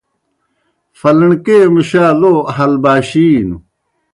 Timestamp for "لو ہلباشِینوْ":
2.19-3.57